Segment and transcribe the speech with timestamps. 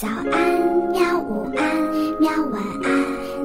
[0.00, 0.30] 早安，
[0.92, 1.18] 喵！
[1.18, 1.76] 午安，
[2.20, 2.30] 喵！
[2.52, 2.88] 晚安，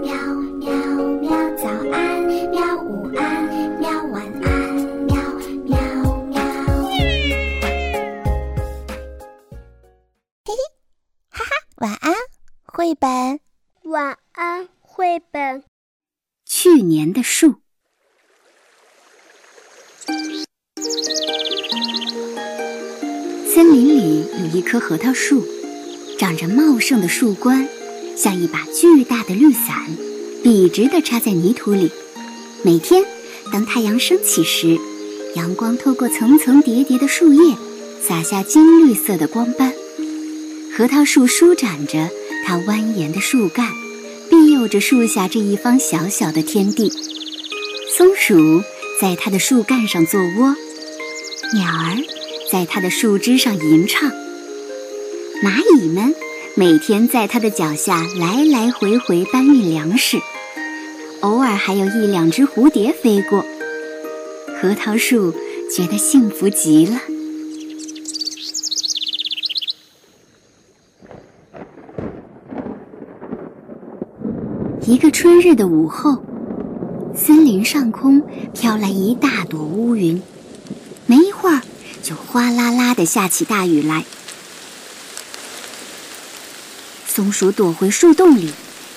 [0.02, 0.14] 喵
[0.60, 0.72] 喵
[1.20, 1.32] 喵！
[1.58, 2.76] 早安，喵！
[2.84, 3.90] 午安，喵！
[4.12, 4.76] 晚安，
[5.08, 5.16] 喵
[5.66, 5.76] 喵
[6.28, 6.38] 喵！
[10.46, 10.54] 嘿嘿，
[11.32, 12.14] 哈哈，晚安，
[12.66, 13.40] 绘本。
[13.86, 15.64] 晚安，绘本。
[16.46, 17.56] 去年的树。
[23.48, 25.44] 森林里有一棵核桃树。
[26.24, 27.68] 长着茂盛的树冠，
[28.16, 29.76] 像一把巨大的绿伞，
[30.42, 31.92] 笔直地插在泥土里。
[32.64, 33.04] 每天，
[33.52, 34.80] 当太阳升起时，
[35.36, 37.58] 阳光透过层层叠叠的树叶，
[38.02, 39.74] 洒下金绿色的光斑。
[40.74, 42.10] 核桃树舒展着
[42.46, 43.68] 它蜿蜒的树干，
[44.30, 46.90] 庇佑着树下这一方小小的天地。
[47.98, 48.64] 松鼠
[49.02, 50.56] 在它的树干上做窝，
[51.54, 51.98] 鸟儿
[52.50, 54.10] 在它的树枝上吟唱。
[55.44, 56.16] 蚂蚁们
[56.56, 60.18] 每天在它的脚下来来回回搬运粮食，
[61.20, 63.44] 偶尔还有一两只蝴蝶飞过。
[64.56, 65.34] 核桃树
[65.70, 66.98] 觉得幸福极了。
[74.88, 76.24] 一个春日的午后，
[77.14, 80.22] 森林上空飘来一大朵乌云，
[81.06, 81.62] 没一会儿
[82.02, 84.06] 就哗啦啦地下起大雨来。
[87.24, 88.52] 松鼠躲回树洞里，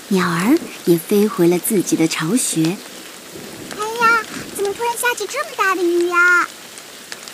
[0.09, 2.61] 鸟儿也飞回了自己的巢穴。
[2.65, 4.25] 哎呀，
[4.57, 6.49] 怎么突然下起这么大的雨呀？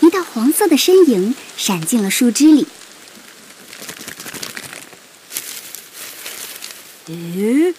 [0.01, 2.67] 一道黄色的身影闪进了树枝里。
[7.09, 7.75] 咦？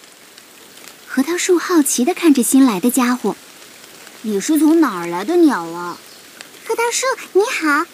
[1.06, 3.36] 核桃树好奇地看着新来的家伙。
[4.22, 5.96] 你是从哪儿来的鸟啊？
[6.66, 7.86] 核桃树你好。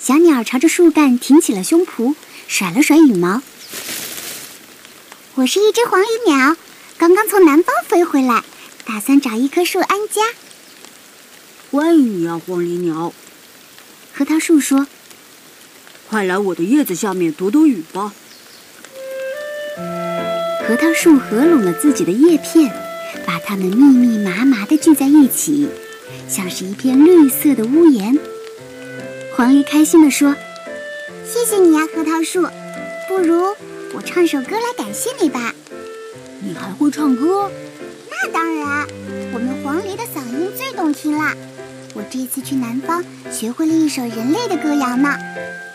[0.00, 2.14] 小鸟朝着树干挺起了胸脯，
[2.48, 3.42] 甩了甩羽毛。
[5.36, 6.56] 我是一只黄鹂鸟，
[6.96, 8.44] 刚刚从南方飞回来，
[8.84, 10.22] 打算找一棵树安家。
[11.72, 13.12] 欢迎你啊，黄鹂鸟！
[14.12, 14.86] 核桃树说
[16.08, 18.12] ：“快来我的叶子下面躲躲雨吧。”
[20.68, 22.72] 核桃树合拢了自己的叶片，
[23.26, 25.68] 把它们密密麻麻地聚在一起，
[26.28, 28.16] 像是一片绿色的屋檐。
[29.36, 30.36] 黄鹂开心地说
[31.26, 32.46] ：“谢谢你呀，核桃树。
[33.08, 33.56] 不如……”
[34.04, 35.54] 我唱首歌来感谢你吧。
[36.40, 37.50] 你还会唱歌？
[38.10, 38.86] 那当然，
[39.32, 41.34] 我们黄鹂的嗓音最动听啦。
[41.94, 45.16] 我这次去南方，学会了一首人类的歌谣呢。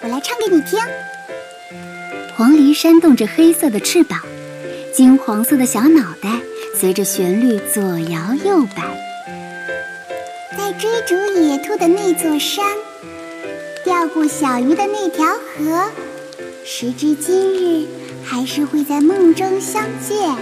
[0.03, 0.79] 我来唱给你听。
[2.38, 4.22] 黄鹂扇动着黑色的翅膀，
[4.94, 6.39] 金黄色的小脑袋
[6.79, 7.81] 随着旋律左
[8.12, 8.84] 摇右摆。
[10.56, 12.63] 在追逐野兔的那座山，
[13.84, 15.89] 钓过小鱼的那条河，
[16.63, 17.88] 时至今日。
[18.31, 20.35] 还是会在梦中相见，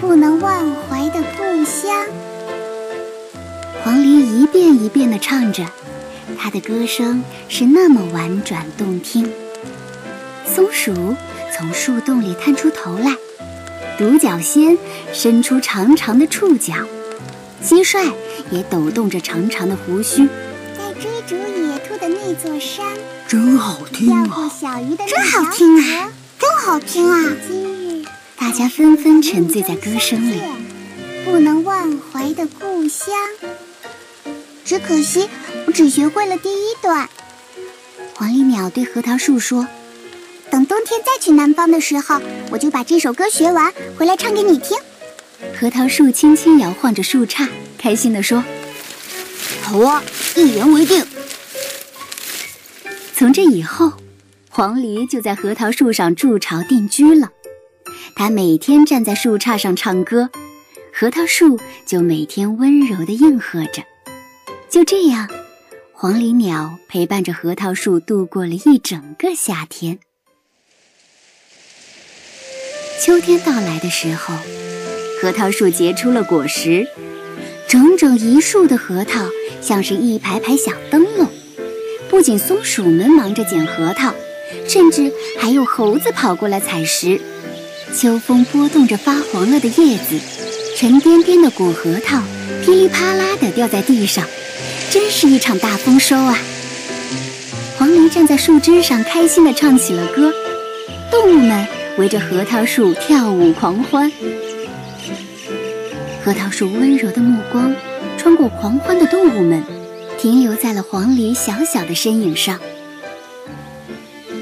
[0.00, 1.90] 不能忘怀的故乡。
[3.82, 5.66] 黄鹂一遍一遍地唱着，
[6.38, 9.28] 它的歌声是那么婉转动听。
[10.46, 11.16] 松鼠
[11.52, 13.16] 从树洞里探出头来，
[13.98, 14.78] 独角仙
[15.12, 16.74] 伸出长长的触角，
[17.60, 18.12] 蟋蟀
[18.52, 20.28] 也抖动着长长的胡须。
[20.78, 22.86] 在追逐野兔的那座山，
[23.26, 24.22] 真好听啊！
[24.24, 26.12] 钓过小鱼的真好听啊！
[26.66, 27.22] 真好听啊！
[28.36, 30.42] 大家纷纷沉醉在歌声里。
[31.24, 33.14] 不能忘怀的故乡，
[34.64, 35.28] 只可惜
[35.68, 37.08] 我只学会了第一段。
[38.14, 39.68] 黄鹂鸟对核桃树说
[40.50, 44.76] ：“等冬天再去南方的时候，我就把这首歌学完，回来唱给你听。”
[45.60, 47.46] 核桃树轻轻摇晃着树杈，
[47.78, 48.42] 开心地说
[49.62, 50.02] ：“好啊，
[50.34, 51.06] 一言为定。”
[53.14, 53.92] 从这以后。
[54.56, 57.30] 黄鹂就在核桃树上筑巢定居了，
[58.14, 60.30] 它每天站在树杈上唱歌，
[60.94, 63.82] 核桃树就每天温柔地应和着。
[64.70, 65.28] 就这样，
[65.92, 69.98] 黄鹂鸟陪伴着核桃树度过了一整个夏天。
[72.98, 74.34] 秋天到来的时候，
[75.20, 76.88] 核桃树结出了果实，
[77.68, 79.26] 整整一树的核桃
[79.60, 81.28] 像是一排排小灯笼。
[82.08, 84.14] 不仅松鼠们忙着捡核桃。
[84.68, 87.18] 甚至还有猴子跑过来采食，
[87.94, 90.20] 秋风拨动着发黄了的叶子，
[90.76, 92.20] 沉甸甸的果核桃
[92.62, 94.26] 噼里啪啦地掉在地上，
[94.90, 96.38] 真是一场大丰收啊！
[97.78, 100.30] 黄鹂站在树枝上，开心地唱起了歌，
[101.10, 101.66] 动物们
[101.96, 104.12] 围着核桃树跳舞狂欢。
[106.22, 107.74] 核桃树温柔的目光
[108.18, 109.62] 穿过狂欢的动物们，
[110.18, 112.60] 停留在了黄鹂小小的身影上。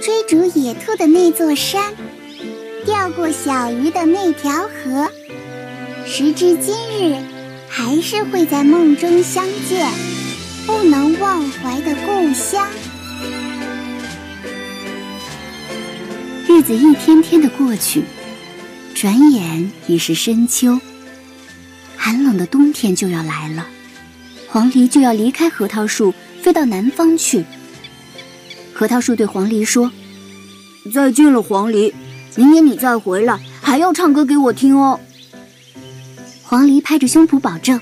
[0.05, 1.95] 追逐野兔的那座山，
[2.85, 5.11] 钓过小鱼的那条河，
[6.05, 7.17] 时至今日，
[7.71, 9.91] 还是会在梦中相见，
[10.67, 12.69] 不能忘怀的故乡。
[16.47, 18.03] 日子一天天的过去，
[18.95, 20.79] 转眼已是深秋，
[21.97, 23.67] 寒冷的冬天就要来了。
[24.49, 26.12] 黄鹂就要离开核桃树，
[26.43, 27.47] 飞到南方去。
[28.75, 29.93] 核桃树对黄鹂说
[30.93, 31.94] ：“再见了，黄鹂，
[32.35, 34.99] 明年你再回来，还要唱歌给我听哦。”
[36.43, 37.81] 黄鹂拍着胸脯保证：“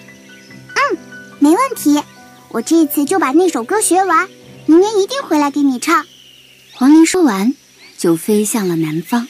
[0.77, 0.99] 嗯，
[1.39, 2.03] 没问题，
[2.50, 4.29] 我这次就把那首歌学完，
[4.67, 6.05] 明年一定回来给你唱。”
[6.75, 7.55] 黄鹂说完，
[7.97, 9.27] 就飞向了南方。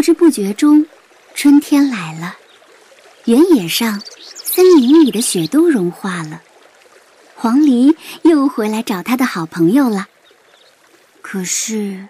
[0.00, 0.86] 不知不觉中，
[1.34, 2.34] 春天来了。
[3.26, 4.00] 原野上、
[4.34, 6.40] 森林里的雪都融化了。
[7.34, 10.06] 黄鹂又回来找他的好朋友了。
[11.20, 12.08] 可是，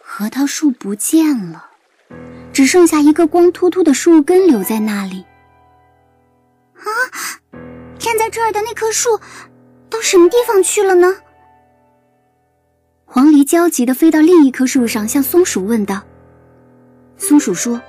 [0.00, 1.70] 核桃树不见了，
[2.52, 5.24] 只剩下一个光秃秃的树根留在那里。
[6.76, 6.86] 啊！
[7.98, 9.18] 站在这儿的那棵树，
[9.90, 11.16] 到什么地方去了呢？
[13.04, 16.00] 黄鹂焦急地飞到另一棵树上，向松鼠问道。
[17.22, 17.80] 松鼠说：“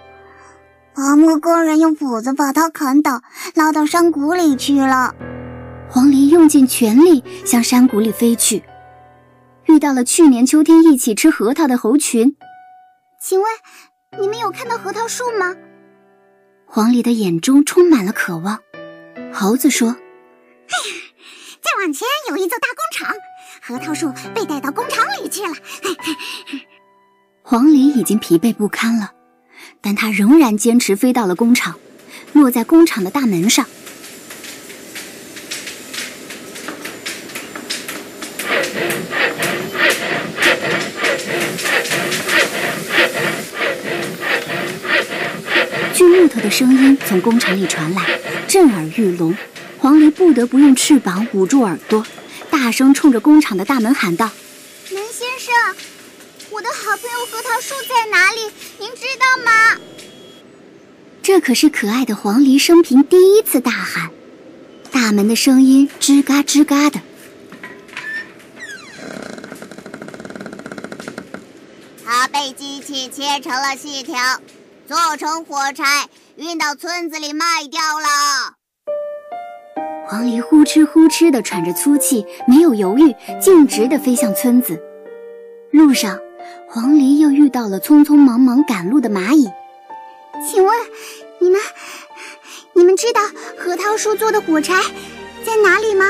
[0.93, 3.23] 伐木工人用斧子把它砍倒，
[3.55, 5.15] 拉到山谷里去了。”
[5.89, 8.63] 黄鹂用尽全力向山谷里飞去，
[9.65, 12.35] 遇到了去年秋天一起吃核桃的猴群。
[13.19, 13.49] 请问，
[14.21, 15.55] 你们有看到核桃树吗？
[16.67, 18.59] 黄鹂的眼中充满了渴望。
[19.33, 19.89] 猴子说
[20.69, 20.95] ：“哎呀，
[21.59, 23.15] 再往前有一座大工厂，
[23.63, 25.53] 核桃树被带到工厂里去了。”
[27.41, 29.11] 黄鹂已经疲惫不堪了。
[29.85, 31.75] 但他仍然坚持飞到了工厂，
[32.31, 33.65] 落在工厂的大门上。
[45.93, 48.05] 锯木头的声音从工厂里传来，
[48.47, 49.35] 震耳欲聋。
[49.79, 52.05] 黄鹂不得不用翅膀捂住耳朵，
[52.49, 54.29] 大声冲着工厂的大门喊道
[54.89, 55.53] ：“门先生，
[56.63, 59.77] 的好朋友核桃树在哪里？”您知道吗？
[61.21, 64.09] 这可是可爱的黄鹂生平第一次大喊，
[64.91, 66.99] 大门的声音吱嘎吱嘎的。
[72.05, 74.17] 它被机器切成了细条，
[74.87, 78.55] 做成火柴，运到村子里卖掉了。
[80.05, 84.77] 黄鹂呼哧呼哧的喘着粗气，没有犹豫，径直的飞向村子。
[85.73, 86.17] 路上。
[86.67, 89.47] 黄鹂又遇到了匆匆忙忙赶路的蚂蚁。
[90.43, 90.73] 请问，
[91.39, 91.59] 你们，
[92.73, 93.21] 你们知道
[93.57, 94.81] 核桃树做的火柴
[95.45, 96.05] 在哪里吗？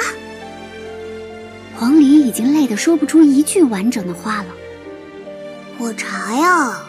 [1.75, 4.45] 黄鹂已经累得说不出一句完整的话了。
[5.77, 6.07] 火柴
[6.39, 6.85] 啊！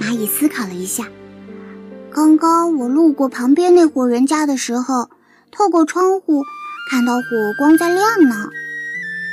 [0.00, 1.04] 蚂蚁思考了一下，
[2.10, 5.08] 刚刚我路过旁边那户人家的时候，
[5.52, 6.42] 透过窗户
[6.90, 8.48] 看到火光在亮呢，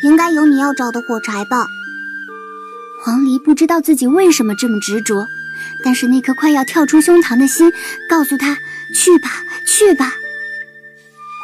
[0.03, 1.65] 应该有你要找的火柴吧。
[3.01, 5.25] 黄鹂不知道自己为什么这么执着，
[5.83, 7.71] 但是那颗快要跳出胸膛的心
[8.09, 8.57] 告诉他
[8.93, 9.29] ：“去吧，
[9.65, 10.11] 去吧。”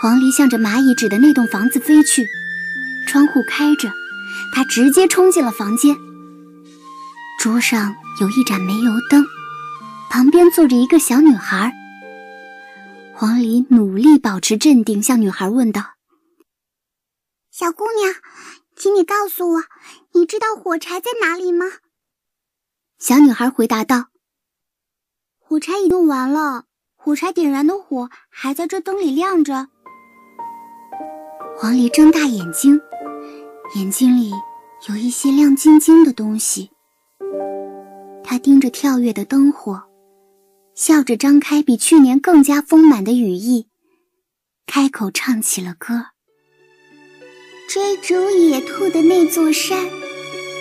[0.01, 2.27] 黄鹂向着蚂蚁指的那栋房子飞去，
[3.07, 3.89] 窗户开着，
[4.53, 5.95] 他直接冲进了房间。
[7.39, 9.25] 桌上有一盏煤油灯，
[10.09, 11.73] 旁边坐着一个小女孩。
[13.13, 15.81] 黄鹂努力保持镇定，向女孩问道
[17.49, 18.13] ：“小姑娘。”
[18.75, 19.63] 请你告诉我，
[20.13, 21.65] 你知道火柴在哪里吗？
[22.99, 24.07] 小女孩回答道
[25.39, 26.65] ：“火柴已用完了，
[26.95, 29.69] 火柴点燃的火还在这灯里亮着。”
[31.57, 32.79] 黄鹂睁大眼睛，
[33.75, 34.31] 眼睛里
[34.89, 36.69] 有一些亮晶晶的东西。
[38.23, 39.83] 他盯着跳跃的灯火，
[40.73, 43.69] 笑着张开比去年更加丰满的羽翼，
[44.65, 46.07] 开口唱起了歌。
[47.67, 49.89] 追逐野兔的那座山，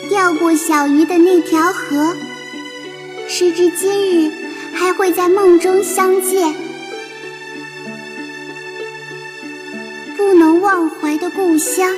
[0.09, 2.17] 钓过小鱼的那条河，
[3.29, 4.33] 时至今日
[4.73, 6.55] 还会在梦中相见。
[10.17, 11.95] 不能忘怀的故乡，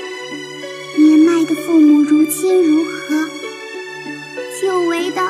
[0.97, 3.29] 年迈的父母如今如何？
[4.61, 5.23] 久违的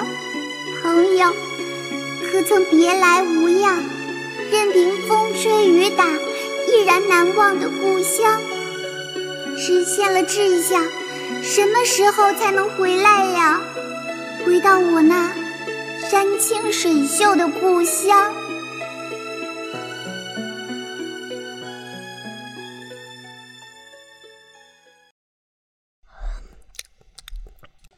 [0.82, 1.32] 朋友，
[2.30, 3.84] 可曾别来无恙？
[4.50, 8.40] 任凭风吹雨打，依然难忘的故乡。
[9.66, 10.80] 实现了志向
[11.42, 13.60] 什么时候才能回来呀？
[14.44, 15.34] 回到我那
[15.98, 18.32] 山清水秀的故乡。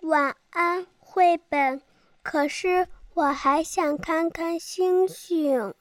[0.01, 1.83] 晚安绘本。
[2.23, 5.75] 可是我还想看看星星。